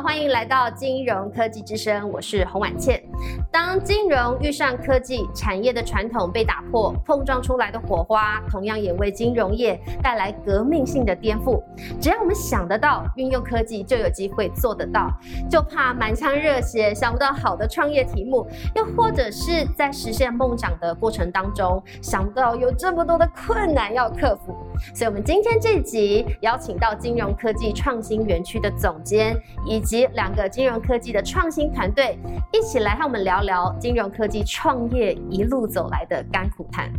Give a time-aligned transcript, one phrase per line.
[0.00, 3.02] 欢迎来到金融科技之声，我是洪婉倩。
[3.50, 11.62] 当金融遇上科技，产业的传统被打破，碰撞出来的火花，同样也为金融业带来革命性的颠覆。
[12.00, 15.10] 只要我们想得到运用科技，就有机会做得到。
[15.50, 24.56] 就怕满腔热血想不到好的创业题目，又或者是在实现梦想的过程当中，想不到有这么多的困难要克服。
[24.94, 32.18] 所以，我们今天这集邀请到金融科技创新园区的总监，以及两个金融科技的创新团队，
[32.52, 36.90] 一起来和我们聊聊金融科技创业一路走来的甘苦谈。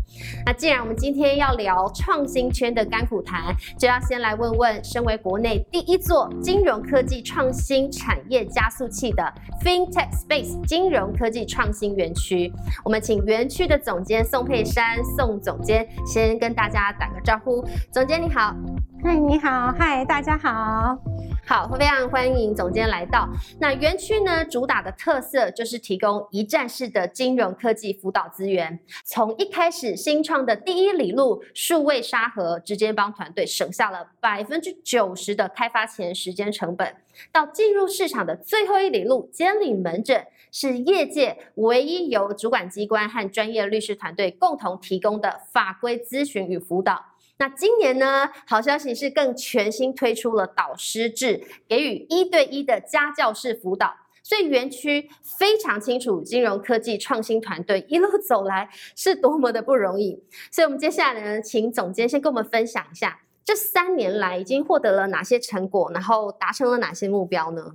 [0.45, 9.23] 那既然我们今天要聊创新圈的甘苦谈，就要先来问问，身为国内第一座金融科技创新产业加速器的
[9.63, 12.52] FinTech Space 金融科技创新园区，
[12.84, 17.63] 我们请园区的总监宋佩珊宋总监先跟大家打个招呼。
[17.91, 18.55] 总监你好，
[19.04, 20.98] 嗨，你好，嗨，大家好，
[21.46, 23.30] 好，非常欢迎总监来到。
[23.60, 36.96] 那园区呢，主打的特色就是提供一站式的金融科技辅导资源，从一开始新创的第一里路数位沙盒，直接帮团队省下了百分之九十的开发前时间成本，
[37.32, 47.12] 到进入市场的最后一里路监理门诊，是业界唯一由主管机关和专业律师团队共同提供的法规咨询与辅导。
[47.37, 53.95] 那今年呢，好消息是更全新推出了导师制，给予一对一的家教式辅导。
[54.25, 60.23] 所以园区非常清楚金融科技创新团队一路走来是多么的不容易。
[60.49, 67.73] 所以，我们接下来呢，请总监先跟我们分享一下，这三年来已经获得了哪些成果，然后达成了哪些目标呢？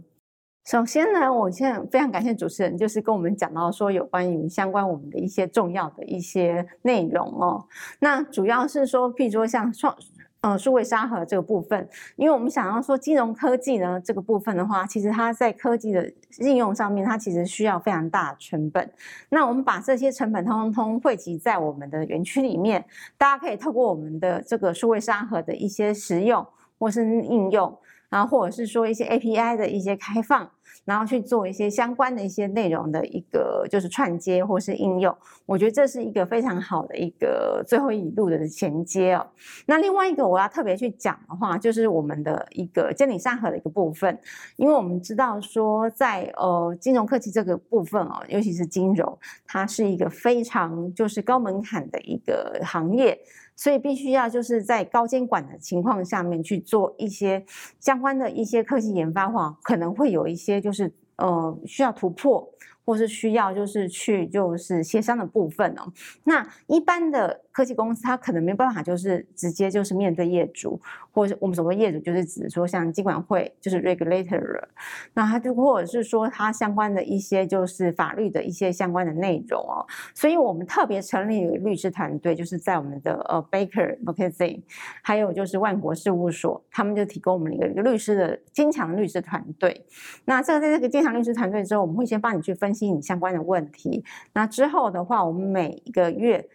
[0.68, 7.64] 首先呢，我现在非常感谢主持人，就是跟我们讲到说有关于相关我们的一些重要的一些内容哦。
[8.00, 9.96] 那主要是说，譬如说像创
[10.42, 18.92] 呃数位沙盒这个部分，因为我们想要说金融科技呢这个部分的话，其实它在科技的应用上面，它其实需要非常大的成本。
[19.30, 22.84] 那我们把这些成本通通汇集在我们的园区里面，
[23.16, 26.46] 大家可以透过我们的这个数位沙盒的一些实用
[26.78, 27.74] 或是应用，
[28.08, 30.50] 然后或者是说一些 API 的一些开放。
[30.84, 35.14] 然后去做一些相关的一些内容的一个就是串接或是应用，
[35.44, 39.26] 我觉得这是一个非常好的一个最后一路的衔接哦。
[39.66, 44.18] 那另外一个我要特别去讲的话，就是我们的一个监理山河的一个部分，
[44.56, 53.18] 因为我们知道说在呃金融科技这个部分哦，尤其是金融，它是一个非常就是高门槛的一个行业。
[53.58, 57.44] 所以必须要就是在高监管的情况下面去做一些
[57.80, 62.48] 相关的一些科技研发话，可能会有一些就是呃需要突破。
[62.88, 65.92] 或是需要就是去就是协商的部分哦。
[66.24, 70.80] 那一般的科技公司，它可能没办法就是直接就是面对业主，
[71.12, 74.64] 或者我们所谓业主就是指说像监管会就是 regulator，
[75.12, 79.84] 那他就或者是说他相关的一些就是法律的一些相关的内容哦。
[80.14, 84.62] 所以我们特别成立律师团队，就是在我们的呃 Baker McKenzie，
[85.02, 89.84] 还有就是万国事务所，他们就提供我们一个一个律师的坚强律师团队。
[90.24, 92.77] 那这个在这个坚强律师团队之后，我们会先帮你去分析。
[92.78, 96.48] 吸引相关的问题，那之后的话，我们每一个月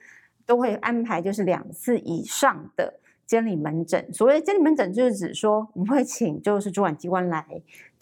[0.45, 3.01] 都会安排就是两次以上的。
[3.25, 7.43] 监理门诊，所谓监理门诊就是指说，我们会请就是主管机关来，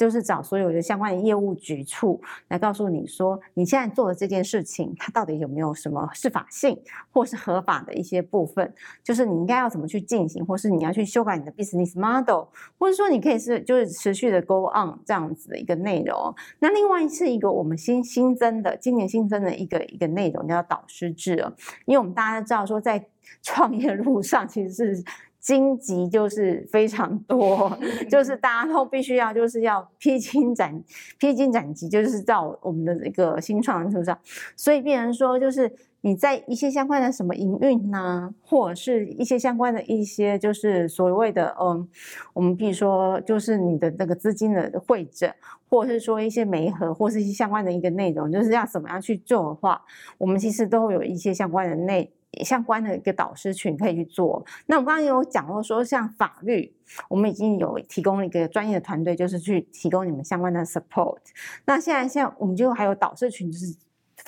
[0.02, 6.76] 就是找所有的相关的业务局处来告诉你说，你现在做的这件事情，它到底有没有什么适法性，
[7.12, 8.74] 或是合法的一些部分，
[9.04, 12.48] 就是你应该要怎么去进行，或是你要去修改你的 business model，
[12.80, 16.34] 或者说你可以是就是持续的 go on 这样子的一个内容。
[16.58, 21.54] 那另外是一个我们新新增的，今年新增的一个一个内容叫导师制哦，
[21.86, 23.06] 因为我们大家知道说在。
[23.44, 25.04] 创业路上其实是
[25.42, 27.76] 荆棘，就是非常多，
[28.10, 30.82] 就是大家都必须要就是要披荆斩
[31.18, 34.16] 披荆斩棘，就是到我们的这个新创是不是，
[34.56, 41.90] 所以变成说就是你在一些相关的什么营运呐，或者是一些相关的一些就是所谓的嗯，
[42.34, 45.34] 我们比如说就是你的那个资金的会诊，
[45.68, 49.82] 或者是说一些媒合，或是一些相关的一个内容，就是要怎么样去做的话，
[50.20, 52.14] 我们其实都有一些相关的内。
[52.44, 54.44] 相关的一个导师群可以去做。
[54.66, 56.74] 那我刚刚有讲过说，像法律，
[57.10, 61.20] 我们已经有提供了一个专业的团队，就是去提供你们相关的 support。
[61.66, 63.76] 那现在，现在我们就还有导师群，就是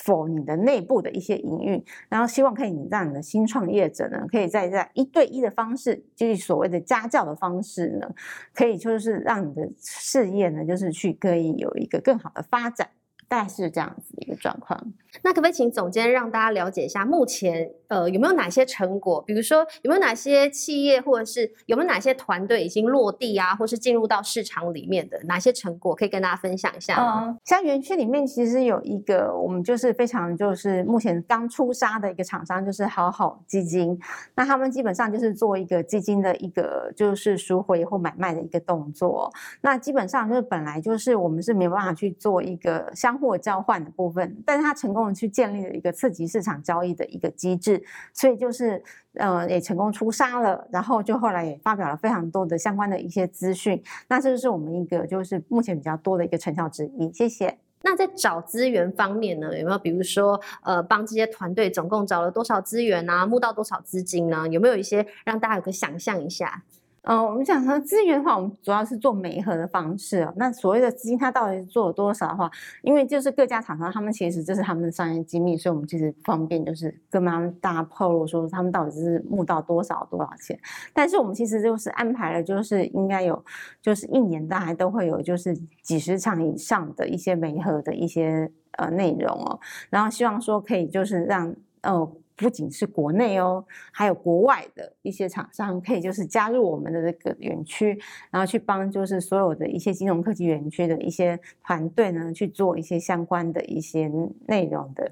[0.04, 8.10] for 你的内部的一些营运，然后希望可以让你的新创业者呢，可以在在一对一的方式，就是所谓的家教的方式呢，
[8.54, 12.90] 可以就是让你的事业呢，就是去可以有一个更好的发展。
[13.34, 14.80] 大概是这样子的一个状况。
[15.24, 19.20] 那可不可以请总监让大家了解一下，目前呃有没有哪些成果？
[19.24, 27.36] 比如说有没有哪些企业，或者是有没有哪些团队已经落地啊，或是进入到市场里面的哪些成果，可以跟大家分享一下嗯？
[27.44, 34.00] 像园区里面其实有一个，我们就是非常就是目前刚出沙的一个厂商，就是好好基金。
[34.36, 39.32] 那他们基本上就是做一个基金的一个就是赎回或买卖的一个动作。
[39.62, 47.82] 那基本上就是本来就是我们是没有办法去做一个相互交换的部分，但是他成功的去建立了一个刺激市场交易的一个机制，
[48.14, 48.84] 所以就是
[49.14, 53.82] 呃也成功出杀了，然后就后来也发表了非常多的相关的一些资讯。
[54.10, 57.10] 那这就是我们一个就是目前比较多的一个成效之一。
[57.14, 57.58] 谢谢。
[57.86, 64.48] 那在找资源方面呢，有没有比如说呃帮这些团队总共找了多少资源啊，募到多少资金呢？
[64.50, 66.64] 有没有一些让大家有个想象一下？
[67.06, 70.26] 嗯，我们讲说资源的话，我们主要是做媒合的方式。
[70.38, 72.50] 那所谓的资金，它到底是做了多少的话，
[72.82, 80.58] 因为就是各家厂商，他们其实这是他们的商业机密，所以我们其实不方便就是跟他们大家透露说他们到底是募到多少多少钱。
[80.94, 83.44] 但是我们其实就是安排了，就是应该有，
[83.82, 89.60] 就是一年大概都会有就是几十场以上的一些媒合的一些呃内容哦，
[89.90, 92.10] 然后希望说可以就是让呃。
[92.36, 98.00] 不仅是国内哦，还有国外的一些厂商可以就是加入我们的这个园区，
[98.32, 104.12] 然后去帮就是所有的一些金融科技园区的一些团队呢去做一些相关的一些
[104.48, 105.12] 内容的，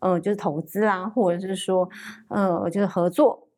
[0.00, 1.88] 呃，就是投资啊，或者是说
[2.28, 3.48] 呃，就是合作，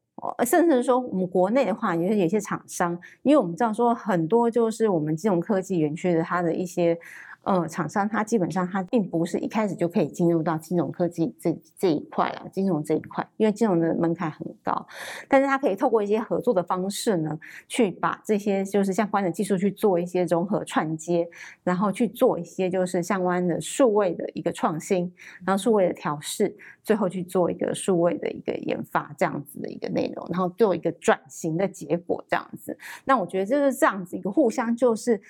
[0.44, 6.98] 甚至是说我们国内的话，也是有些厂商，因为我们知道说很多就是我们金融科技园区的它的一些。
[7.44, 14.86] 呃，厂商它基本上它并不是一开始就可以进入到金融科技这这一块了，金融这一块，因为金融的门槛很高，
[15.28, 17.38] 但是它可以透过一些合作的方式呢，
[17.68, 21.28] 去把这些就是相关的技术去做一些融合串接，
[21.62, 25.12] 然后去做一些就是相关的数位的一个创新，
[25.44, 32.78] 然后数位的调试，最后去做一个数位的一个研发这样子的一个内容，然后做一个转型的结果这样子。
[33.04, 35.20] 那我觉得就是这样子一个互相就是。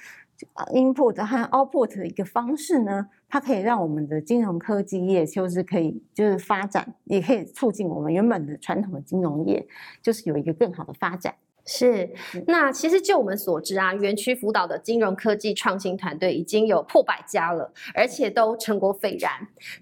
[0.72, 9.66] Input 和 output 的一个方式呢，它可以让我们的金融科技业就是可以就是发展，也可以促进我们原本的传统的金融业，
[10.02, 11.34] 就是有一个更好的发展。
[11.66, 12.12] 是，
[12.46, 19.32] 那其实就我们所知啊，园区辅导的金融科技创新团队已经有破百家了，而且都成果斐然。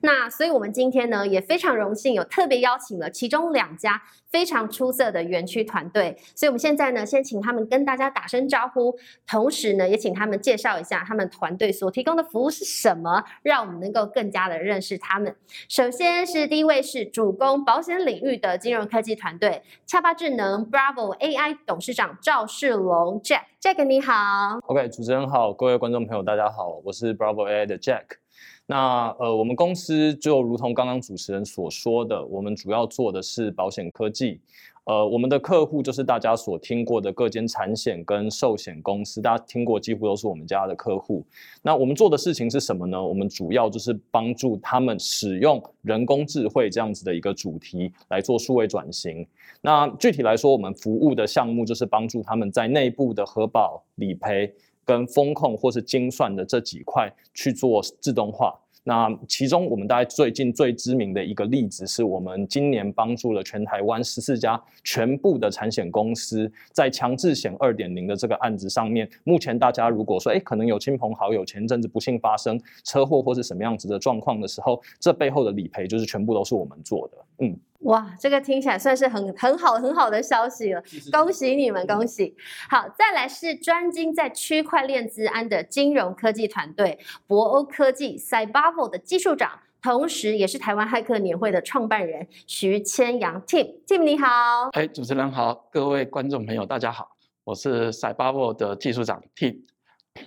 [0.03, 4.01] 那所以我们今天呢也非常荣幸有特别邀请了其中两家
[4.33, 8.97] 非常出色的园区团队，所以我们现在呢先请他们跟大家打声招呼，
[9.27, 15.37] 同时呢也请他们介绍一下他们团队所提供的服务是什么，让我们能够更加的认识他们。
[15.69, 21.59] 首先是第一位是主攻保险领域的金融科技团队，恰巴智能 Bravo AI。
[21.67, 28.22] 董事长赵世龙，Jack，Jack 你好，OK，主持人好，各位观众朋友大家好，我是 Bravo AI 的 Jack。
[28.67, 34.41] 那呃，我们公司就如同刚刚主持人所说的，我们主要做的是保险科技。
[34.85, 41.25] 呃，我们的客户就是大家所听过的各间产险跟寿险公司，大家听过几乎都是我们家的客户。
[41.63, 43.01] 那我们做的事情是什么呢？
[43.01, 49.25] 我们主要就是帮助他们使用人工智慧这样子的一个主题来做数位转型。
[49.61, 54.53] 那具体来说，我们服务的项目就是帮助他们在内部的核保理赔
[54.85, 58.59] 跟风控或是精算的这几块去做自动化。
[58.85, 77.57] 那其中，我们大概最近最知名的一个例子，是我们今年帮助了全台湾十四家全部的产险公司，在强制险二点零的这个案子上面，目前大家如果说，哎，可能有亲朋好友前阵子不幸发生车祸或是什么样子的状况的时候，这背后的理赔就是全部都是我们做的，嗯。
[77.83, 82.35] 哇，这个听起来算是很很好很好的消息了，恭喜你们，恭喜！
[82.71, 99.59] 好，再来是专精在区块链资安的金融科技团队博欧科技 Cybavo 的技术长，同时也是台湾骇客年会的创办人徐千阳 Tim，Tim 你好，哎，主持人好，各位观众朋友大家好，我是 Cybavo 的技术长 Tim。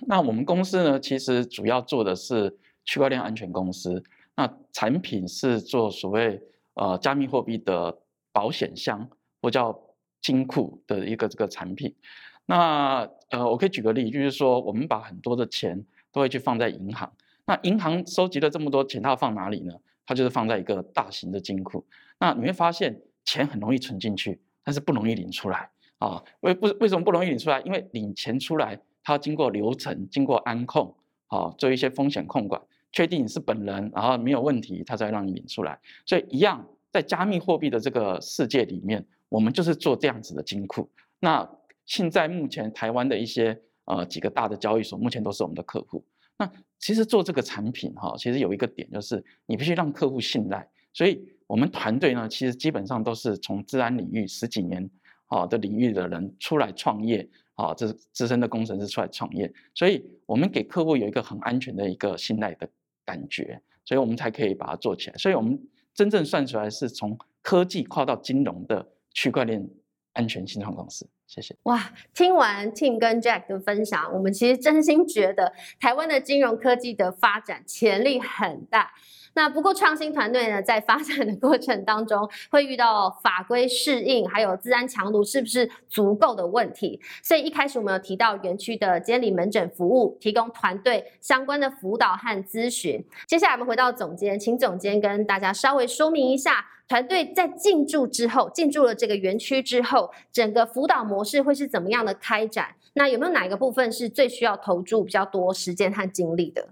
[0.06, 6.38] 那我们公司呢，其实主要做的是区块链安全公司，那产品是做所谓。
[6.76, 7.98] 呃，加密货币的
[8.32, 9.08] 保险箱
[9.42, 9.78] 或叫
[10.20, 11.94] 金库的一个这个产品，
[12.44, 17.10] 那呃，我可以举个例，就是说我们把很多的钱都会去放在银行，
[17.46, 19.72] 那银行收集了这么多钱，它要放哪里呢？
[20.04, 21.84] 它就是放在一个大型的金库。
[22.18, 26.22] 那你会发现钱很容易存进去，但是不容易领出来啊？
[26.40, 27.60] 为不为什么不容易领出来？
[27.62, 30.94] 因为领钱出来，它要经过流程，经过安控
[31.28, 32.60] 啊，做一些风险控管。
[32.96, 35.78] 确定你是本人，然后没有问题，他才让你领出来。
[36.06, 40.88] 所以一样，在加密货币的这个世界里面，我们就是做这样子的金库。
[41.20, 41.46] 那
[41.84, 46.02] 现在目前台湾的一些呃几个大的交易所，目前都是我们的客户。
[46.38, 54.88] 那其实做这个产品哈，其实有一个点就是你必须让客户信赖，所以我们团队呢，其实基本上都是从治安领域十几年
[55.26, 62.66] 啊的领域的人出来创业啊，这是资深的工程师出来创业，所以我们给客户有一个很安全的一个信赖的
[63.06, 65.16] 感觉，所以我们才可以把它做起来。
[65.16, 65.58] 所以我们
[65.94, 69.66] 真正算出来是从科技跨到金融的区块链
[70.12, 71.08] 安全新创公司。
[71.26, 71.56] 谢谢。
[71.62, 78.92] 哇，听完 Tim 跟 Jack 的分享，我们其实真心觉得台湾的金融科技的发展潜力很大。
[79.36, 86.98] 那不过创新团队呢，在发展的过程当中，会遇到法规适应，还有治安强度是不是足够的问题。
[87.22, 93.04] 所以一开始我们有提到园区的监理门诊服务，提供团队相关的辅导和咨询。
[93.26, 102.68] 接下来我们回到总监，请总监跟大家稍微说明一下，团队在进驻之后，进驻了这个园区之后，整个辅导模式会是怎么样的开展？
[102.94, 106.66] 那有没有哪一个部分是最需要投注比较多时间和精力的？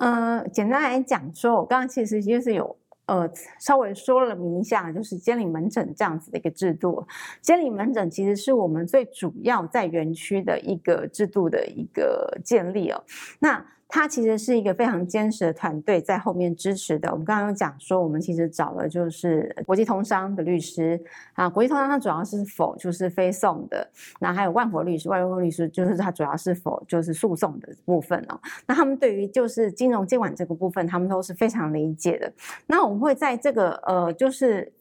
[0.00, 7.06] 呃，简单来讲说，我刚刚其实就是有呃稍微说了明一下，就是监理门诊这样子的一个制度。
[7.42, 13.04] 监理门诊其实是我们最主要在园区的一个制度的一个建立哦。
[13.40, 17.10] 那它其实是一个非常坚实的团队在后面支持的。
[17.10, 20.98] 我们刚刚有讲说，我们其实找了就是国际通商的律师
[21.34, 28.40] 啊，国际通商它主要是否就是非讼的，那还有万国律师，万国律师就是它主要是否就是诉讼的部分哦。
[28.66, 32.32] 那他们对于就是金融监管这个部分，他们都是非常理解的。
[32.66, 34.72] 那我们会在这个呃就是。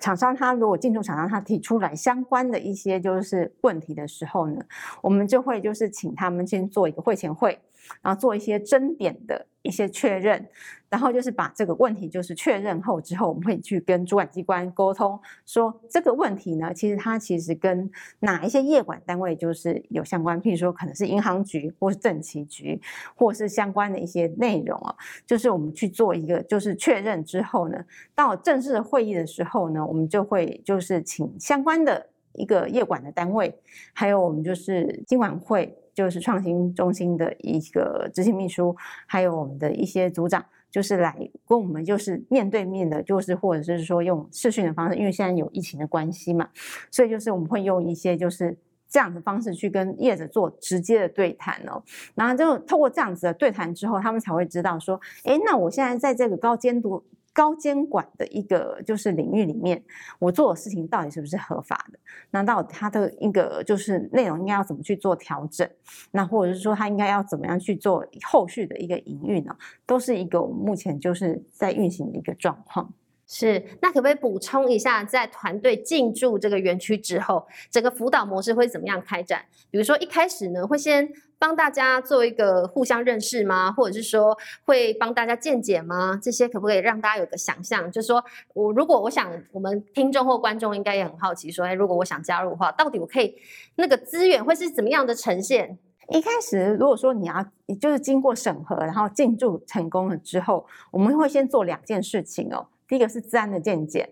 [0.00, 4.62] 厂商他如果进驻厂商他提出来相关的一些就是问题的时候呢，
[5.02, 7.58] 我们就会就是请他们先做一个会前会，
[8.02, 10.48] 然后做一些争点的一些确认。
[10.90, 17.90] 然后就是把这个问题就是确认后之后，我们会去跟主管机关沟通，说这个问题呢，其实它其实跟
[18.20, 22.80] 哪一些业管单位就是有相关，譬如说可能是银行局或是政企局，
[23.14, 33.54] 或是相关的一些内容啊，就是我们去做一个就是确认之后呢，到正式的会议的时候呢，我们就会就是请相关的一个业管的单位，
[33.92, 40.44] 还有我们就是金管会，就是创新中心的一个执行秘书，还有我们的一些组长。
[40.70, 46.46] 就是来跟我们，就是面对面的，就是或者是说用视讯的方式，因为现在有疫情的关系嘛，
[46.90, 48.54] 所以就是我们会用一些就是
[48.86, 51.82] 这样的方式去跟业者做直接的对谈哦，
[52.14, 57.02] 然后就透过这样子的对谈之后，他们才会知道说，哎，那我现在在这个高监督。
[57.38, 59.80] 高监管的一个就是领域里面，
[60.18, 61.98] 我做的事情到底是不是合法的？
[62.32, 65.70] 那到它的一个就是内容应该要怎么去做调整？
[66.10, 69.56] 那或者是说它应该要怎么样去做后续的一个营运呢？
[69.86, 72.92] 都是一个我们目前就是在运行的一个状况。
[73.30, 79.44] 是，那可不可以补充一下，在团队进驻这个园区之后，整个辅导模式会怎么样开展？
[79.70, 81.06] 比如说一开始呢，会先
[81.38, 83.70] 帮大家做一个互相认识吗？
[83.70, 86.18] 或者是说会帮大家见解吗？
[86.22, 87.92] 这些可不可以让大家有个想象？
[87.92, 93.36] 就是说我如果我想，我们听众或观众应该也很好奇，说，哎，如果我想加入的话，到底我可以
[93.74, 95.78] 那个资源会是怎么样的呈现？
[96.08, 97.44] 一开始如果说你要
[97.78, 102.68] 就是经过审核，然后进驻成功了之后，我们会先做两件事情哦。
[102.88, 104.08] 第一个是治安的见解，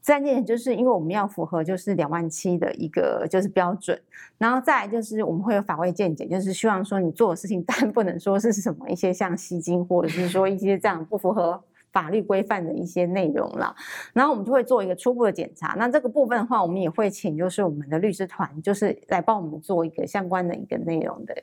[0.00, 4.00] 自然见解就是因为我们要符合就是两万七的一个就是标准，
[4.36, 13.74] 然后再就是我们会有法规见解，就是希望说你做的事情， 但不能说是什么一些像吸金或者是说一些这样不符合法律规范的一些内容了，
[14.12, 15.74] 然后我们就会做一个初步的检查。
[15.78, 21.34] 那这个部分的话，我们也会请就是我们的律师团，就是来帮我们做一个相关的一个内容的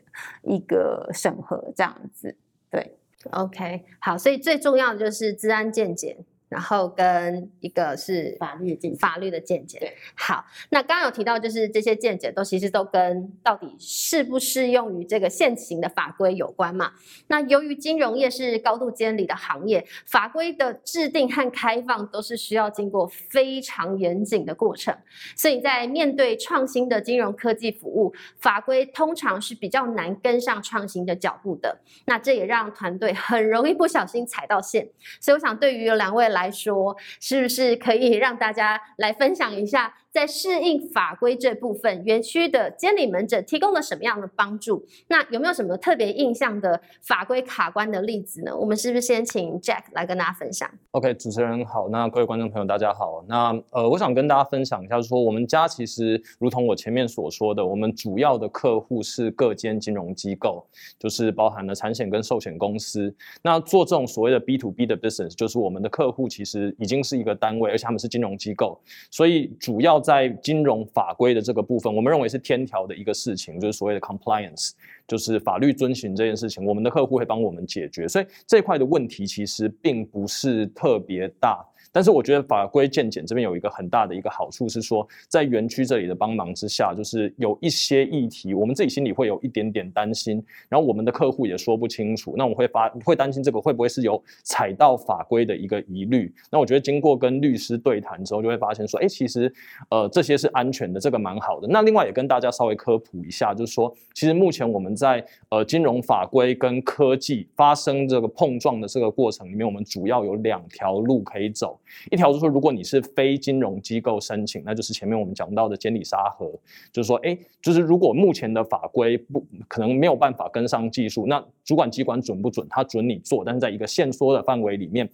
[0.43, 2.35] 一个审核，这样子。
[2.69, 2.95] 对
[3.31, 6.17] ，OK，好，所以最重要的就是治安见解。
[6.55, 9.77] 然后跟一个是法律的见法律的见解。
[9.77, 16.93] 对，好，那刚刚有提到，就是这些见解都其实都跟到底适不适用于这个现行的法规有关嘛？
[17.27, 24.95] 那由于金融业是高度监理的行业，法规的制定和开放都是需要经过非常严谨的过程，
[25.35, 31.77] 所以在面对创新的金融科技服务，法规通常是比较难跟上创新的脚步的。
[32.05, 34.87] 那这也让团队很容易不小心踩到线。
[35.19, 36.29] 所以我想，对于两位。
[36.35, 39.91] 来来说，是不是可以让大家来分享一下？
[40.15, 44.81] 在适应法规这部分，园区的监理门诊提供了什么样的帮助？
[45.09, 48.55] 那有没有什么特别印象的法规卡关的例子呢？
[48.55, 53.25] 我们是不是先请 Jack 来跟大家分享？OK，主持人好，那各位观众朋友大家好。
[53.27, 60.65] 那呃，我想跟大家分享一下，说我们家其实如同我前面所说的，我们主要的客户是各间金融机构，
[60.97, 63.13] 就是包含了产险跟寿险公司。
[63.41, 68.79] 那做这种所谓的 B to B 的 business，就是我们的客户其实已经是一个单位，而且他们是金融机构，
[69.11, 70.04] 所以主要。
[70.05, 74.71] 在金融法规的这个部分，我们认为是天条的一个事情，就是所谓的 compliance，
[75.07, 81.65] 就是法律遵循这件事情，我们的客户会帮我们解决，所以这块的问题其实并不是特别大。
[81.95, 96.29] 但是我觉得法规鉴检这边有一个很大的一个好处是说，在园区这里的帮忙之下，就是有一些议题，我们自己心里会有一点点担心，然后我们的客户也说不清楚，那我会发会担心这个会不会是有踩到法规的一个疑虑。
[96.51, 99.49] 那我觉得经过跟律师对谈之后，就会发现说，哎，其实
[99.89, 101.67] 呃这些是安全的，这个蛮好的。
[101.69, 111.79] 那另外也跟大家稍微科普一下，就是说，其实目前我们在呃金融法规跟科技发生这个碰撞的这个过程里面，我们主要有两条路可以走。
[112.11, 116.51] 一条就是说，如果你是非金融机构申请，那就是前面我们讲到的监理沙盒，
[116.91, 122.65] 就是说，哎，就是如果目前的法规不可能没有办法跟上技术，那主管机关准不准？
[122.69, 125.09] 他准你做，但是在一个限缩的范围里面，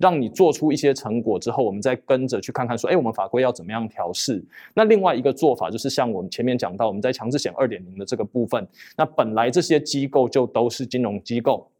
[0.00, 4.44] 让你做出一些成果之后，我们再跟着去看看，说，哎，我们法规要怎么样调试？
[4.74, 8.66] 那另外一个做法就是像我们前面讲到，我们在强制险二点零的这个部分，
[8.96, 11.70] 那本来这些机构就都是金融机构，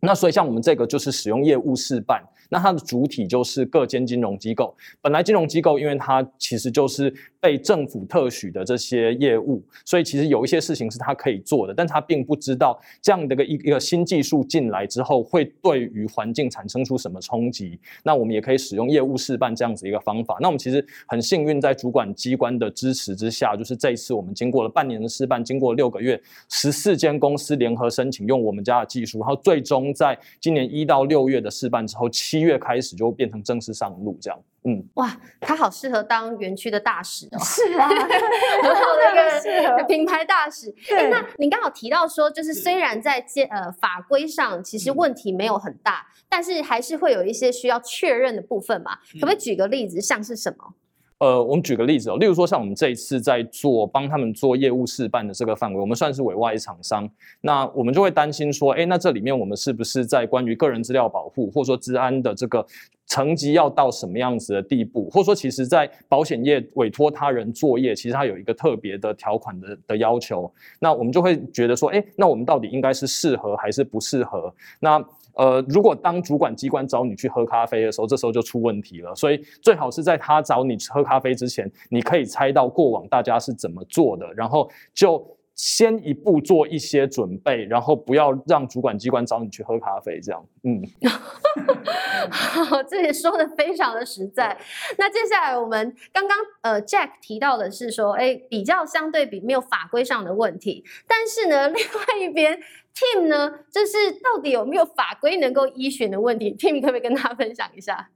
[0.00, 2.22] 那所以像我们这个就是使用业务示办。
[2.48, 4.74] 那它的主体就是各间金融机构。
[5.00, 17.78] 本来金融机构，因为它其实就是被政府特许的这些业务，所以其实有一些事情是它可以做的，但它并不知道这样的一个一个新技术进来之后，会对于环境产生出什么冲击。
[18.04, 20.36] 那我们也可以使用业务示范这样子一个方法。
[20.40, 26.20] 那我们其实很幸运，在主管机关的支持之下，就是这一次我们经过了半年的示范，经过六个月，
[26.50, 32.41] 十四间公司联合申请用我们家的技术，然后最终在今年一到六月的示范之后，七。
[32.42, 37.88] 月开始就变成正式上路这样，嗯，哇，他好适合当园区的大使哦，是啊，
[38.62, 40.70] 很好的一个品牌大使。
[40.88, 48.96] 对，那您刚好提到说，就是虽然在建呃法规上其实问题没有很大，但是还是会有一些需要确认的部分嘛？
[49.14, 50.74] 可不可以举个例子，像是什么？
[51.22, 57.08] 呃，我们举个例子哦，例如说像我们这一次在做帮他们做业务示范的这个范围，我们算是委外厂商，
[57.42, 62.66] 那我们就会担心说，哎，那这里面我们是不是在关于个人资料保护或者说治安的这个
[63.06, 74.52] 层级要到什么样子的地步，或者说其实在保险业委托他人作业，其实它有一个特别的条款的的要求，那我们就会觉得说，哎，那我们到底应该是适合还是不适合？
[74.80, 75.00] 那
[75.34, 79.14] 呃，如果当主管机关找你去喝咖啡的时候，这时候就出问题了。
[79.14, 85.24] 所以最好是在他找你喝咖啡之前，你可以猜到过往大家是怎么做的，然后就
[85.62, 90.18] 先一步做一些准备，然后不要让主管机关找你去喝咖啡。
[90.20, 90.82] 这样，嗯，
[92.90, 94.58] 这也说的非常的实在。
[94.98, 102.58] 那接下来我们刚刚呃 Jack 提到的是说，哎，比较相对比没有法规上的问题，但是呢，另外一边。
[102.94, 108.10] Team 呢，就是到底有没有法规能够依循的问题？Team 可不可以跟大家分享一下？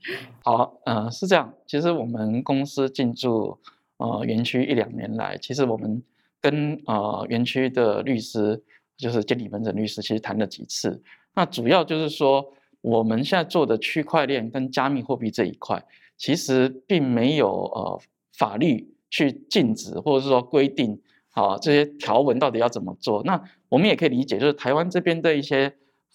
[0.44, 1.54] 好，呃，是这样。
[1.66, 3.58] 其实我们公司进驻
[3.96, 6.02] 呃园区一两年来，其实我们
[6.40, 8.62] 跟呃园区的律师，
[8.96, 11.02] 就是监理门诊律师，其实谈了几次。
[11.34, 15.84] 那主要就是说，我们现在做的区块链跟加密货币这一块，
[16.16, 18.00] 其实并没有呃
[18.36, 21.00] 法律去禁止，或者是说规定。
[21.36, 23.22] 啊，这些条文到底要怎么做？
[23.24, 25.70] 那我们也可以理解，就是台湾这边的一些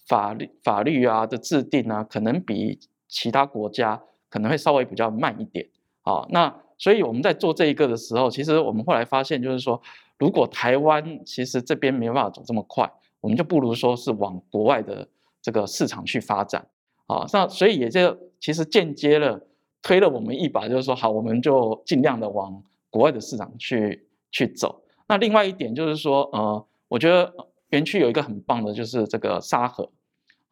[0.08, 5.64] 法律法律啊的制定啊，可能比其他国家可能会稍微比较慢一点。
[6.02, 9.80] 啊，那所以我们在做这一个的时候，其实我们后来发现，就是说，
[10.22, 12.88] 如果台湾其实这边没办法走这么快，
[13.20, 15.08] 我们就不如说是往国外的
[15.40, 16.64] 这个市场去发展。
[17.08, 19.44] 啊，那所以也就其实间接了
[19.82, 24.84] 推了我们一把，就是说，好，我们就尽量的往国外的市场去去走。
[25.08, 27.34] 那另外一点就是说，呃，我觉得
[27.70, 29.90] 园区有一个很棒的，就是这个沙盒，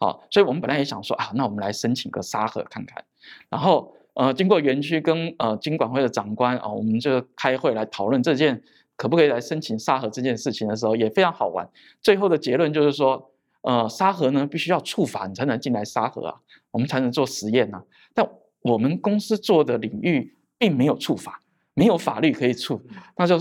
[0.00, 3.04] 好，所以我们本来也想说啊，那我们来申请个沙盒看看。
[3.48, 8.60] 然后，呃，经过园区跟呃经管会的长官啊，我们就开会来讨论这件
[9.00, 11.66] 可不可以来申请沙盒这件事情的时候，也非常好玩。
[12.02, 13.32] 最后的结论就是说，
[13.62, 16.34] 呃，沙盒呢必须要触法你才能进来沙盒啊，
[16.70, 17.82] 我们才能做实验啊。
[18.12, 18.28] 但
[18.60, 21.40] 我们公司做的领域并没有触法，
[21.72, 22.82] 没有法律可以触，
[23.16, 23.40] 那就。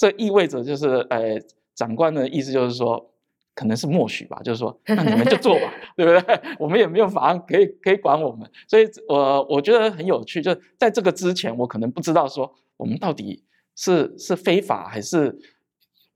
[0.00, 1.42] 这意味着就是，呃，
[1.74, 3.10] 长官的意思就是说，
[3.52, 6.40] 可能是默许吧，就是说， 那你们就做吧，对不对？
[6.56, 13.42] 我们也没有法案可以可以管我们，所以，我我觉得很有趣，就在这个之前，我可能不知道说我们到底
[13.78, 15.38] 是是非法还是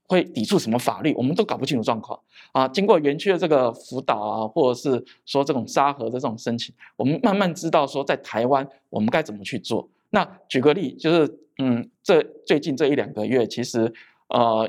[0.09, 2.19] 会抵触什么法律，我们都搞不清楚状况
[2.51, 2.67] 啊。
[2.67, 9.89] 经过园区的这个辅导啊，或者是说这种沙盒的这种申请，我们慢慢知道说在台湾我们该怎么去做。
[10.11, 11.39] 那举个例，就是。
[11.59, 13.93] 嗯，这最近这一两个月，其实
[14.29, 14.69] 呃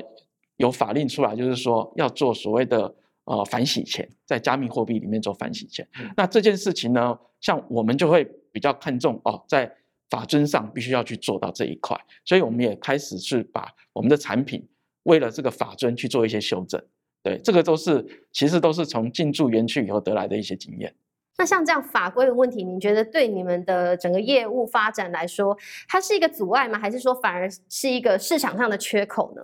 [0.58, 5.88] 有法令出来，就是说要做所谓的呃反洗钱，在加密货币里面做反洗钱。
[6.14, 9.74] 那这件事情呢，像我们就会比较看重哦，在
[10.14, 14.64] 法尊上必须要去做到这一块，所以我们也开始是把我们的产品
[15.02, 16.80] 为了这个法尊去做一些修正。
[17.20, 20.94] 对，这个都是其实都是从进驻园区以后得来的一些经验。
[21.36, 26.78] 那像这样法规的问题，你觉得对你们的整个业务发展来说，它是一个阻碍吗？
[26.78, 29.42] 还是说反而是一个市场上的缺口呢？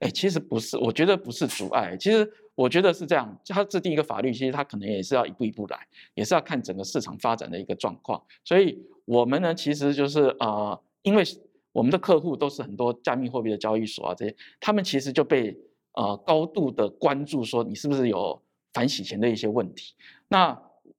[0.00, 1.96] 哎，其实不是，我觉得不是阻碍。
[1.96, 5.78] 其实我觉得是这样，它制定一个法律，其实它可能也是要一步一步来，
[6.14, 8.20] 也是要看整个市场发展的一个状况。
[8.44, 8.76] 所以
[9.08, 11.24] 我们呢，其实就是呃，因为
[11.72, 15.56] 我们的客户都是很多加密货币的交易所啊，这些他们其实就被
[15.92, 18.38] 呃高度的关注，说你是不是有
[18.74, 19.94] 反洗钱的一些问题。
[20.28, 20.54] 那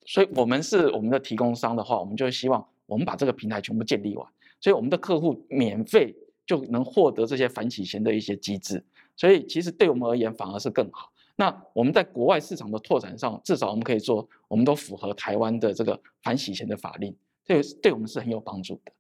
[0.08, 4.28] 所以，我们是我们的提供商的话，我们就希望我们把这个平台全部建立完，
[4.60, 6.16] 所以我们的客户免费
[6.48, 8.84] 就能获得这些反洗钱的一些机制。
[9.16, 11.12] 所以，其实对我们而言反而是更好。
[11.36, 17.16] 那我们在国外市场的拓展上，至少我们可以说，我们都符合台湾的这个反洗钱的法令，
[17.50, 18.92] 这个对我们是很有帮助的。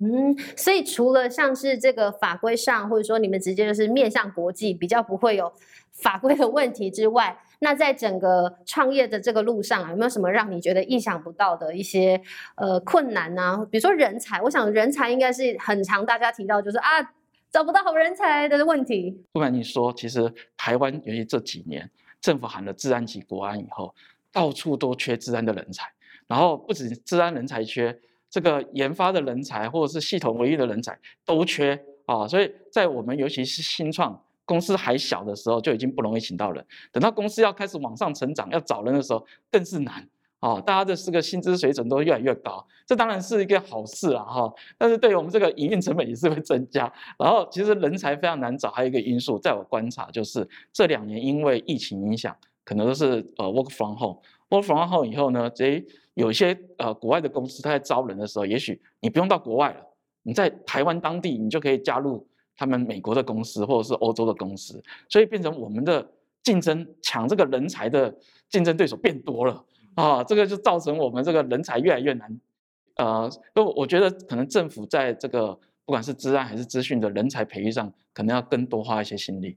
[0.00, 5.52] 嗯，所以除了像是这个法规上，或者说你们直接就是面向国际，比较不会有
[5.92, 12.18] 法规的问题之外，那在整个创业的这个路上啊，有没有什么让你觉得意想不到的一些
[12.56, 13.66] 呃困难呢？
[13.70, 17.02] 比如说人才，我想人才应该是很常大家提到，就是啊
[17.50, 19.22] 找不到好人才的问题。
[19.32, 21.90] 不瞒你说，其实台湾尤其这几年
[22.22, 23.92] 政府喊了治安及国安以后，
[24.32, 25.90] 到处都缺治安的人才，
[26.28, 27.98] 然后不止治安人才缺。
[28.30, 36.62] 这个研发的人才或者是系统维运的人才都缺啊，所以在我们尤其是新创公司还小的时候就已经不容易请到人，
[36.92, 40.06] 等到公司要开始往上成长要找人的时候更是难
[40.40, 53.06] 啊，大家的这个薪资水准都越来越高，这当然是一个好事啊哈，但是对于我们这个营运成本也是会增加，然后其实人才非常难找，还有一个因素，在我观察就是这两年因为疫情影响，可能都是
[53.38, 55.84] 呃 work from home home，work from home 以后呢，这
[56.14, 59.80] 有一些呃国外的公司，他在招人的时候，也许你不用到国外了，
[60.22, 66.10] 你在台湾当地，你就可以加入他们美国的公司或者是欧洲的公司，所以变成我们的
[66.42, 68.14] 竞争抢这个人才的
[68.48, 72.40] 竞争对手变多了啊，这个就造成我们这个人才越来越难。
[72.96, 79.56] 呃，因为我觉得可能政府在这个不管是治安还是资讯的人才培育上，可能要更多花一些心力。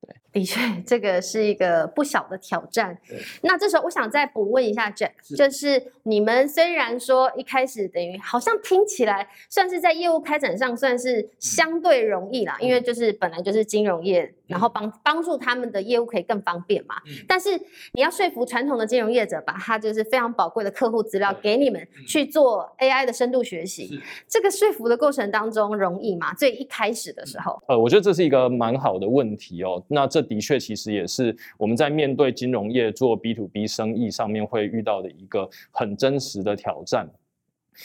[0.32, 2.96] 的确，这个是一个不小的挑战。
[3.42, 16.94] 那这时候我想再补问一下 Jack，就是你们虽然说一开始等于好像听起来算是在业务开展上算是相对容易啦，因为就是本来就是金融业，然后帮帮助他们的业务可以更方便嘛。
[17.26, 17.50] 但是
[17.94, 26.32] 你要说服传统的金融业者，把他就是非常宝贵的客户资料给你们去做 AI 的深度学习，这个说服的过程当中容易吗？
[26.34, 29.82] 最一开始的时候，呃，我觉得这是一个蛮好的问题哦。
[29.92, 37.10] 那这的确，其实也是我们在面对金融业做 B to B 生意上面会遇到的一个很真实的挑战。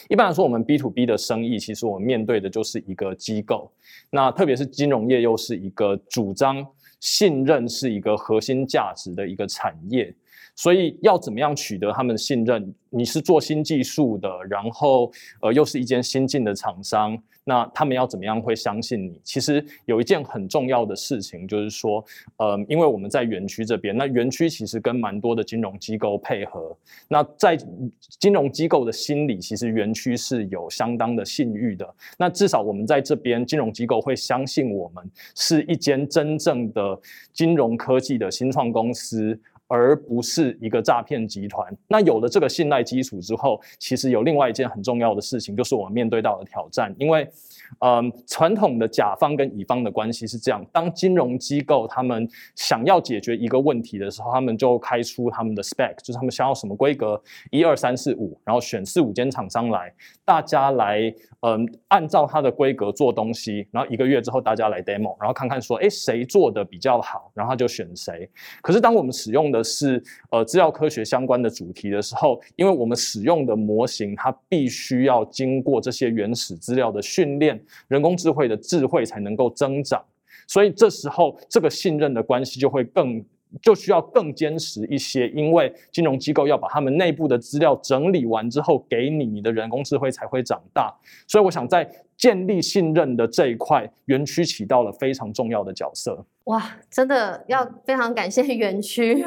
[0.08, 3.72] 一般来说，我们 B to B 的生意，其实我们面对的就是一个机构。
[4.12, 6.66] 那特别是金融业，又是一个主张
[7.00, 10.14] 信任是一个核心价值的一个产业。
[10.56, 12.74] 所以要怎么样取得他们的信任？
[12.90, 19.20] 你是做新技术的，然后呃又是一间新进的厂商，那他们要怎么样会相信你？
[19.22, 22.02] 其实有一件很重要的事情，就是说，
[22.38, 26.74] 呃，因为我们在园区这边，那园区其实跟蛮多的金融机构配合，
[27.10, 27.58] 那在
[28.18, 31.94] 金融机构的心里，其实园区是有相当的信誉的。
[32.18, 35.04] 那至少我们在这边，金融机构会相信我们
[35.36, 36.98] 是一间真正的
[37.34, 39.38] 金融科技的新创公司。
[39.68, 41.76] 而不是一个诈骗集团。
[41.88, 46.94] 那有了这个信赖基础之后，其实有另外一件很重要的事情，就是我们面对到的挑战。
[46.98, 47.28] 因为，
[47.80, 59.92] 嗯，传统的甲方跟乙方的关系是这样：当金融机构他们想要解决一个问题的时候，他们就开出他们的 spec，就是他们想要什么规格，一二三四五，然后选四五间厂商来，
[60.24, 68.30] 大家来，嗯，按照它的规格做东西，然后一个月之后大家来 demo，然后看看说，哎，谁做的比较好，然后他就选谁。
[68.62, 80.04] 可是当我们使用的是呃资料科学相关的主题的时候，因为我们使用的模型，它必须要经过这些原始资料的训练，人工智慧的智慧才能够增长，
[80.48, 83.24] 所以这时候这个信任的关系就会更。
[83.62, 90.94] 就需要更坚实一些，因为金融机构要把他们内部的资料整理完之后给你，你的人工智慧才会长大。
[91.26, 96.26] 所以我想在建立信任的这一块，园区起到了非常重要的角色。
[96.46, 99.24] 哇，真的要非常感谢 园区。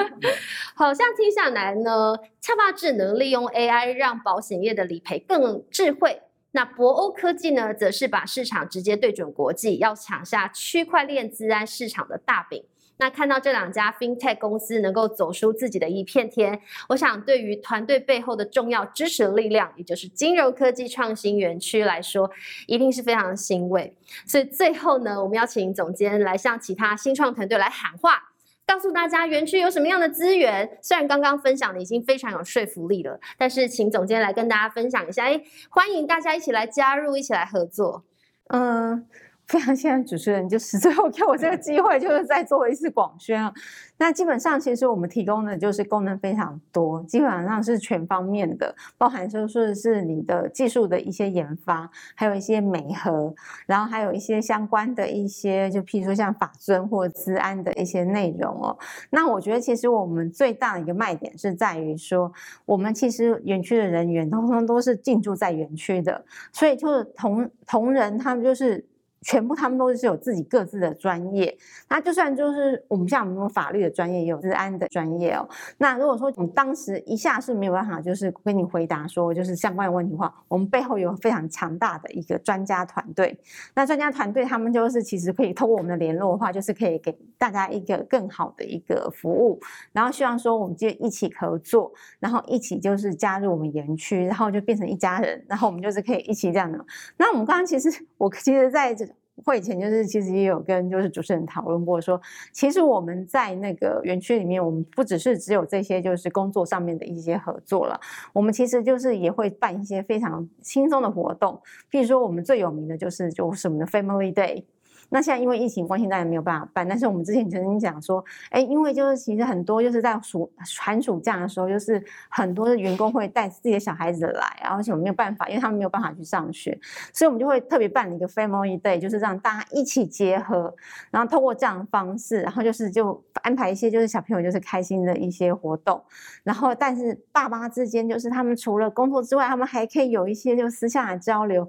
[0.74, 6.22] 好像听下来呢，恰巴智能利用 AI 让保险业的理赔更智慧。
[6.52, 12.64] 那博欧科技呢，则是把市场直接对准国际，要抢下区块链资安市场的大饼。
[13.00, 16.60] 那看到这两家 FinTech 公司能够走出自己的一片天，
[16.90, 22.30] 我想对于团队背后的重要支持力量，也就是金融科技创新园区来说，
[22.66, 23.96] 一定是非常的欣慰。
[24.26, 28.22] 所以最后呢，我们要请总监来向其他新创团队来喊话。
[28.66, 30.78] 告诉大家园区有什么样的资源？
[30.82, 35.24] 虽然刚刚分享的已经非常有说服力了，但是请总监来跟大家分享一下。
[35.24, 38.04] 哎，欢迎大家一起来加入，一起来合作。
[38.48, 39.06] 嗯。
[39.50, 43.52] 非常谢谢主持人，就是最后给我这个机会，就是再做一次广宣。
[43.98, 53.34] 那基本上其实我们提供的就是功能非常多，基本上是全方面的，包含就是是你的技术的一些研发，还有一些美核，
[53.66, 58.78] 然后还有一些相关的一些，就譬如说像法尊或资安的一些内容哦。
[59.10, 62.32] 那我觉得其实我们最大的一个卖点是在于说，
[62.66, 68.86] 我们其实园区的人员通通都是进驻在园区的，所以就是同同仁他们就是。
[69.22, 71.56] 全部他们都是有自己各自的专业，
[71.88, 75.46] 那就算就是我们像我们法律的专业，也有治安的专业哦。
[75.78, 83.38] 那如果说我们当时一下是没有办法，就是跟你回答说就是相关的问题的话，我们背后有非常强大的一个专家团队。
[83.74, 89.60] 那专家团队他们就是其实可以通过我们的联络的话，就是可以给大家一个更好的一个服务。
[89.92, 96.82] 然后希望说我们就一起合作，然后一起就是加入我们园区，然后就变成一家人，然后我们就是可以一起这样的。
[97.16, 102.20] 那我们刚刚其实我其实在这会前就是其实也有跟就是主持人讨论过，说
[102.52, 107.98] 其实我们在那个园区里面，我们不只是只有这些就是工作上面的一些合作了，
[108.32, 114.64] 我们其实就是也会办一些非常轻松的活动，譬如说我们最有名的就是就是我们的 Family Day。
[115.10, 116.88] 那现在因为疫情关系，大家没有办法办。
[116.88, 126.78] 但是我们之前曾经讲说，哎，因为就是其实很多就是在暑寒暑假的时候，就是很多的员工会带自己的小孩子来，而且我们没有办法，因为他们没有办法去上学，
[127.12, 130.74] 所以我们就会特别办一个 Family Day，就是让大家一起结合，
[131.10, 136.02] 然后通过这样的方式，然后就是就安排一些就是小朋友就是开心的一些活动，
[136.44, 141.68] 然后但是爸妈之间就是他们除了工作之外，他们还可以有一些就私下的交流。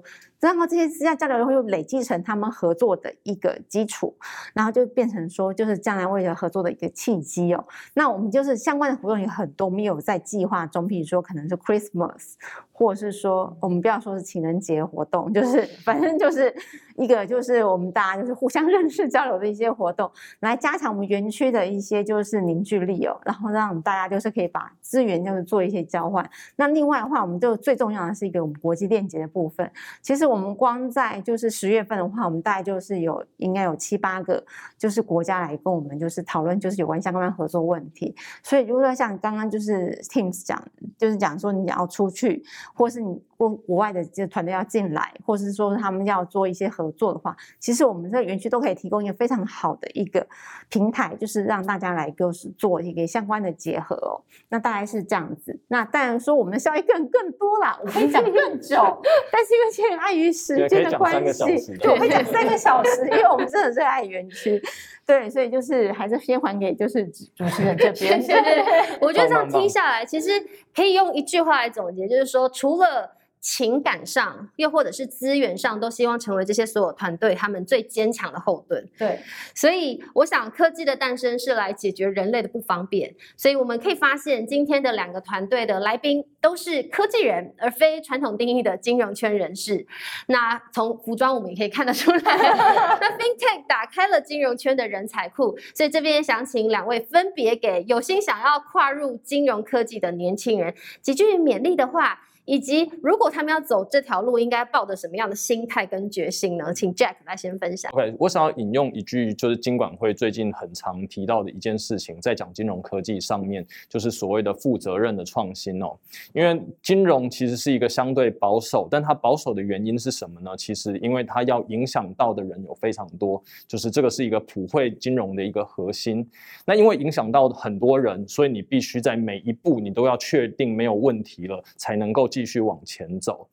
[0.50, 4.16] 然后这些私下交流会累积成他们合作的一个基础，
[4.54, 7.64] 然后就变成说就是将来为了合作的一个契机哦。
[7.94, 12.34] 那我们就是相关的活动有很多，没有在计划中，比如说可能是 Christmas，
[12.72, 16.54] 或者是说我们不要说是情人节活动，就是反正就是
[16.96, 26.28] 一个就是我们大家就是互相 认识交流的一些活动，来加强我们园区的一些就是凝聚力哦，然后让大家就是可以把资源就是做一些交换。
[26.56, 30.22] 那另外的话，我们就最重要的是一个我们国际链接的部分，其实。
[30.32, 34.42] 我们光在就是十月份的话，我们大概就是有应该有七八个
[34.78, 38.16] 就是国家来跟我们就是讨论就是有关相关合作问题。
[38.42, 40.64] 所以如果说像刚刚就是 Teams 讲，
[40.96, 43.20] 就是讲说你要出去，或是你。
[43.48, 50.26] 国国外的这团队要进来，或者是说他们要做一些合作的话，其实我们这个园区都可以提供一个非常好的一个
[50.68, 54.22] 平台，就是让大家来就是做一个相关的结合哦。
[54.48, 55.58] 那大概是这样子。
[55.68, 58.76] 那当然说我们的效益更更多啦，我可以讲更久，
[59.32, 61.42] 但是因为现在碍于时间的关系，
[61.84, 64.62] 我会讲三个小时，因为我们真的热爱园区。
[65.04, 68.22] 对，所以就是还是先还给就是主持人这边。
[69.00, 70.30] 我觉得这样听下来，其实
[70.74, 73.16] 可以用一句话来总结，就是说除了。
[73.42, 78.88] 情感上，又或者是资源上，都希望成为这些所有团队他们最坚强的后盾。
[78.96, 79.18] 对，
[79.52, 83.12] 所以我想科技的诞生是来解决人类的不方便。
[83.36, 89.84] 所以我们可以发现，今天的两个团队的来宾都是科技人，而非传统定义的金融圈人士。
[90.28, 95.58] 那从服装我们也可以看得出来， 那 FinTech 打开了金融圈的人才库。
[95.74, 102.20] 所以这边想请两位分别给有心想要跨入金融科技的年轻人几句勉励的话。
[102.44, 106.74] 以及如果他们要走这条路，应该抱着什么样的心态跟决心呢？
[106.74, 107.92] 请 Jack 来先分享。
[107.92, 115.96] OK，我想要引用一句，就是金管会最近很常提到的一件事情，在讲金融科技上面，就是所谓的负责任的创新哦。
[116.32, 120.50] 因为金融其实是一个相对保守，但它保守的原因是什么呢？
[120.56, 126.28] 其实因为它要影响到的人有非常多，就是这个是一个普惠金融的一个核心。
[126.66, 132.28] 那因为影响到很多人，所以你必须在每一步你都要确定没有问题了，才能够。
[132.32, 133.48] 继继续往前走。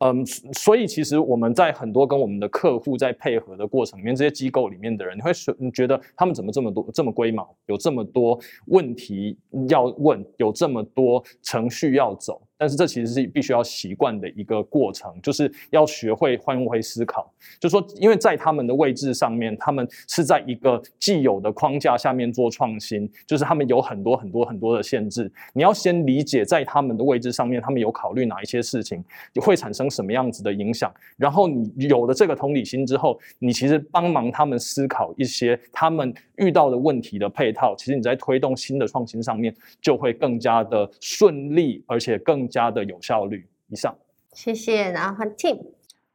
[0.00, 12.42] 嗯，所以其实我们在很多跟我们的客户在配合的过程里面，这些机构里面的人，你会你觉得他们怎么这么多这么龟毛，有这么多问题要问，有这么多程序要走。
[12.58, 17.32] 但是这其实是必须要习惯的一个过程，就是要学会换位思考。
[17.58, 25.32] 就说，因为在他们的位置上面，他们是在一个既有的框架下面做创新，就是他们有很多很多很多的限制。
[25.54, 29.02] 你要先理解，在他们的位置上面，他们有考虑哪一些事情
[29.40, 29.54] 会。
[29.54, 30.92] 会产生什么样子的影响。
[31.16, 43.48] 然后你有了这个同理心之后，你其实帮忙他们思考一些他们遇到的问题的配套，其实你在推动新的创新上面就会更加的顺利，而且更加的有效率。
[43.68, 43.96] 以上，
[44.32, 44.90] 谢谢。
[44.90, 45.58] 然后换 Tim。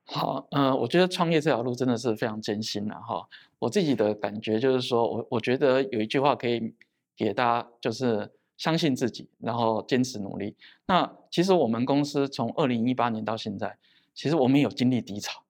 [0.06, 3.28] 好，呃，我觉得创业这条路真的是非常艰辛的哈。
[3.60, 6.74] 我自己的感觉就是说，我我觉得有一句话可以
[7.16, 10.56] 给大家，就是相信自己，然后坚持努力。
[10.88, 13.78] 那其实我们公司从二零一八年到现在，
[14.14, 15.44] 其实我们有经历低潮，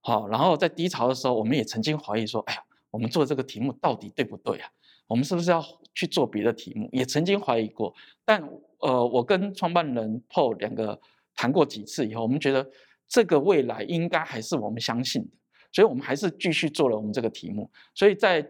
[0.00, 4.70] 好，然后在低潮的时候，我们也曾经怀疑说，哎呀，我们做这个题目到底对不对啊？
[5.06, 5.64] 我们是不是要
[5.94, 6.88] 去做别的题目？
[6.92, 7.94] 也曾经怀疑过。
[8.24, 8.42] 但
[8.82, 11.00] 呃，我跟创办人 Paul 两个
[11.34, 12.70] 谈过几次以后，我们觉得。
[13.08, 15.28] 这个未来应该还是我们相信的，
[15.70, 17.70] 所以我们还是继续做了我们这个题目。
[17.92, 18.42] 所以在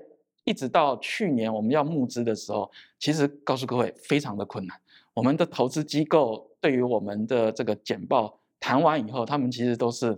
[0.44, 4.80] 一直到去年我们要募资的时候，其实告诉各位非常的困难。
[5.14, 10.16] 我们的投资机构对于我们的这个简报谈完以后，他们其实都是，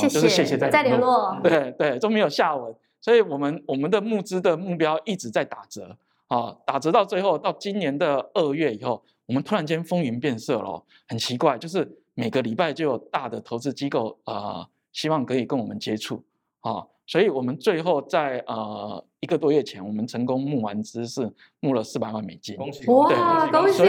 [0.00, 2.74] 谢谢谢谢再联络，对对都没有下文。
[3.00, 11.98] 所以我们我们的募资的目标一直在打折啊，打折到最后到今年的二月以后，我们突然间风云变色了，很奇怪，就是。
[12.16, 16.22] 每个礼拜就有大的投资机构啊，希望可以跟我们接触
[16.60, 22.54] 啊，所以我们最后在呃一个多月前，我们成功募完资是募了四百万美金。
[22.54, 22.86] 恭喜！
[22.88, 23.82] 哇，恭喜！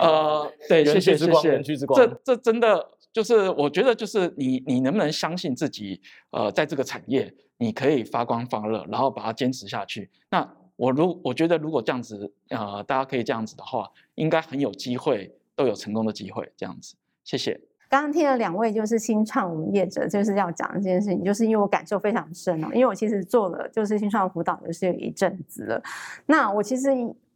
[0.00, 1.62] 呃，对，谢谢谢谢。
[1.62, 6.00] 这这这真的就是我觉得就是你你能不能相信自己？
[6.30, 10.10] 呃，在这个产业你可以发光发热，然后把它坚持下去。
[10.30, 10.44] 那
[10.76, 16.96] 我如我觉得如果这样子呃，大家可以这样子的话，应该很有机会都有成功的机会这样子。
[17.22, 17.60] 谢谢。
[17.88, 22.68] 刚刚听了两位就是新创业者，就是要讲这件事情，就是因为我感受非常深哦。
[22.72, 25.82] 因为我其实做了就是新创辅导也是有一阵子了。
[26.26, 26.90] 那我其实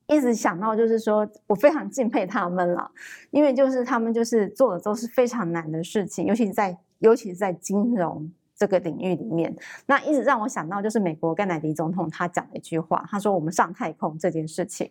[0.08, 2.90] 一直想到就是说我非常敬佩他们了，
[3.30, 9.56] 因为就是他们就是做的都是非常难的事情，尤其在尤其是在金融这个领域里面。
[9.86, 14.90] 那一直让我想到就是美国甘乃迪总统他讲的一句话，他说我们上太空这件事情。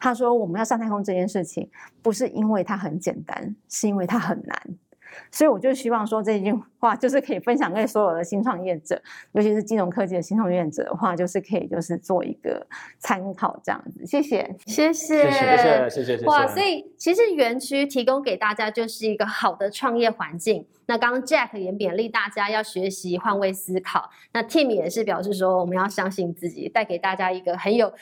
[0.00, 1.68] 他说：“我们要上太空这件事情，
[2.02, 4.62] 不是因为它很简单，是因为它很难。
[5.30, 9.00] 所以我就希望说这句话，就是可以分享给所有的新创业者，
[9.32, 12.66] 尤其是金融科技的新创业者的话，就是可以就是做一个
[12.98, 14.04] 参考这样子。
[14.06, 15.56] 谢谢，谢谢，谢
[15.90, 16.46] 谢，谢谢，哇！
[16.46, 20.66] 所以其实园区提供给大家就是一个好的创业环境。
[20.86, 27.92] 那刚刚 Jack 也勉励大家要学习换位思考，那 Tim 也是表示说我们要相信自己，带给大家一个很有。”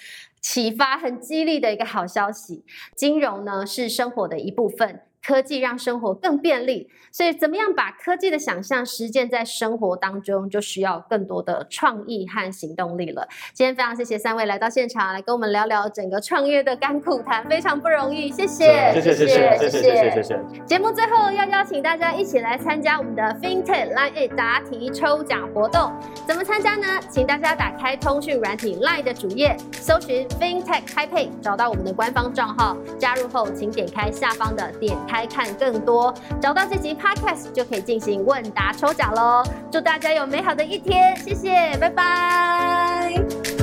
[0.43, 2.65] 启发很激励的一个好消息，
[2.95, 5.01] 金融呢是生活的一部分。
[5.27, 13.27] 科技让生活更便利，所以怎么样把科技的想象实践在生活当中，就需要更多的创意和行动力了。
[13.53, 18.31] 今天非常谢谢三位来到现场，来跟我们聊聊整个创业的甘苦谈，非常不容易。
[18.31, 20.41] 谢谢，谢谢，谢谢，谢谢，谢谢，谢谢。
[20.65, 25.93] 节目最后要邀请大家一起来参加我们的 FinTech Line 答题抽奖活动。
[26.25, 26.87] 怎么参加呢？
[27.11, 35.16] 请大家打开通讯软体 Line 的主页，搜寻 FinTech 开配，找到我们的官方账号，加入后请点开下方的点开。
[35.17, 39.43] 来看更多，找到这集 podcast 就可以进行问答抽奖喽！
[39.73, 43.56] 祝大家有美好的一天，谢谢，拜拜。